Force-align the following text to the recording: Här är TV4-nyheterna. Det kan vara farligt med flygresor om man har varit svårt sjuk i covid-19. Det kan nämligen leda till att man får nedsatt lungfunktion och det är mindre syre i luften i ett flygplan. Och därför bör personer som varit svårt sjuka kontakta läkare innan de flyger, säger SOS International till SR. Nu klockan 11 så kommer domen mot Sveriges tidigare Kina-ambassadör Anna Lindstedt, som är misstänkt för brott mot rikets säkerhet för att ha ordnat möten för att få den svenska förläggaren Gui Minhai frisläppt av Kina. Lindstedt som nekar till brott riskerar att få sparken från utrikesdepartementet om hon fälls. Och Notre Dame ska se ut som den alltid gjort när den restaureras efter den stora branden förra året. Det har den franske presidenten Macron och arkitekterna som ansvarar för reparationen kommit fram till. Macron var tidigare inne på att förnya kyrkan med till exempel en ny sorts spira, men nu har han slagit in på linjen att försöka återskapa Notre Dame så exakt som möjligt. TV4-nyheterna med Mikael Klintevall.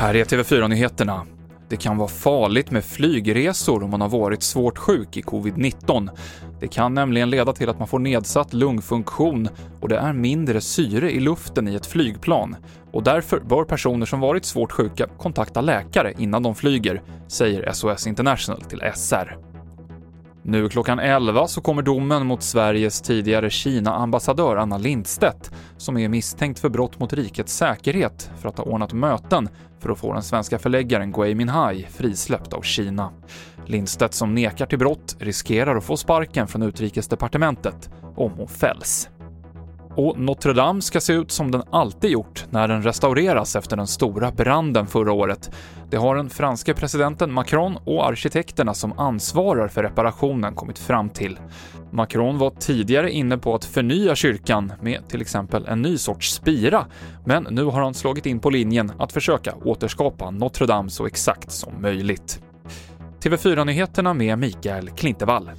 Här 0.00 0.16
är 0.16 0.24
TV4-nyheterna. 0.24 1.26
Det 1.68 1.76
kan 1.76 1.96
vara 1.96 2.08
farligt 2.08 2.70
med 2.70 2.84
flygresor 2.84 3.82
om 3.82 3.90
man 3.90 4.00
har 4.00 4.08
varit 4.08 4.42
svårt 4.42 4.78
sjuk 4.78 5.16
i 5.16 5.22
covid-19. 5.22 6.08
Det 6.60 6.68
kan 6.68 6.94
nämligen 6.94 7.30
leda 7.30 7.52
till 7.52 7.68
att 7.68 7.78
man 7.78 7.88
får 7.88 7.98
nedsatt 7.98 8.52
lungfunktion 8.52 9.48
och 9.80 9.88
det 9.88 9.96
är 9.96 10.12
mindre 10.12 10.60
syre 10.60 11.10
i 11.10 11.20
luften 11.20 11.68
i 11.68 11.74
ett 11.74 11.86
flygplan. 11.86 12.56
Och 12.92 13.02
därför 13.02 13.40
bör 13.40 13.64
personer 13.64 14.06
som 14.06 14.20
varit 14.20 14.44
svårt 14.44 14.72
sjuka 14.72 15.06
kontakta 15.18 15.60
läkare 15.60 16.14
innan 16.18 16.42
de 16.42 16.54
flyger, 16.54 17.02
säger 17.28 17.72
SOS 17.72 18.06
International 18.06 18.60
till 18.60 18.82
SR. 18.94 19.49
Nu 20.50 20.68
klockan 20.68 20.98
11 20.98 21.48
så 21.48 21.60
kommer 21.60 21.82
domen 21.82 22.26
mot 22.26 22.42
Sveriges 22.42 23.00
tidigare 23.00 23.50
Kina-ambassadör 23.50 24.56
Anna 24.56 24.78
Lindstedt, 24.78 25.50
som 25.76 25.98
är 25.98 26.08
misstänkt 26.08 26.58
för 26.58 26.68
brott 26.68 26.98
mot 26.98 27.12
rikets 27.12 27.56
säkerhet 27.56 28.30
för 28.40 28.48
att 28.48 28.58
ha 28.58 28.64
ordnat 28.64 28.92
möten 28.92 29.48
för 29.78 29.90
att 29.90 29.98
få 29.98 30.12
den 30.12 30.22
svenska 30.22 30.58
förläggaren 30.58 31.12
Gui 31.12 31.34
Minhai 31.34 31.86
frisläppt 31.90 32.52
av 32.52 32.62
Kina. 32.62 33.12
Lindstedt 33.66 34.14
som 34.14 34.34
nekar 34.34 34.66
till 34.66 34.78
brott 34.78 35.16
riskerar 35.18 35.76
att 35.76 35.84
få 35.84 35.96
sparken 35.96 36.46
från 36.46 36.62
utrikesdepartementet 36.62 37.90
om 38.16 38.32
hon 38.32 38.48
fälls. 38.48 39.08
Och 39.96 40.18
Notre 40.18 40.52
Dame 40.52 40.82
ska 40.82 41.00
se 41.00 41.12
ut 41.12 41.30
som 41.30 41.50
den 41.50 41.62
alltid 41.70 42.10
gjort 42.10 42.46
när 42.50 42.68
den 42.68 42.82
restaureras 42.82 43.56
efter 43.56 43.76
den 43.76 43.86
stora 43.86 44.30
branden 44.30 44.86
förra 44.86 45.12
året. 45.12 45.50
Det 45.90 45.96
har 45.96 46.16
den 46.16 46.30
franske 46.30 46.74
presidenten 46.74 47.32
Macron 47.32 47.76
och 47.84 48.06
arkitekterna 48.06 48.74
som 48.74 48.98
ansvarar 48.98 49.68
för 49.68 49.82
reparationen 49.82 50.54
kommit 50.54 50.78
fram 50.78 51.10
till. 51.10 51.38
Macron 51.90 52.38
var 52.38 52.50
tidigare 52.50 53.10
inne 53.10 53.38
på 53.38 53.54
att 53.54 53.64
förnya 53.64 54.14
kyrkan 54.14 54.72
med 54.80 55.08
till 55.08 55.20
exempel 55.20 55.66
en 55.66 55.82
ny 55.82 55.98
sorts 55.98 56.34
spira, 56.34 56.86
men 57.24 57.46
nu 57.50 57.64
har 57.64 57.82
han 57.82 57.94
slagit 57.94 58.26
in 58.26 58.40
på 58.40 58.50
linjen 58.50 58.92
att 58.98 59.12
försöka 59.12 59.54
återskapa 59.64 60.30
Notre 60.30 60.66
Dame 60.66 60.90
så 60.90 61.06
exakt 61.06 61.52
som 61.52 61.82
möjligt. 61.82 62.42
TV4-nyheterna 63.22 64.14
med 64.14 64.38
Mikael 64.38 64.90
Klintevall. 64.90 65.50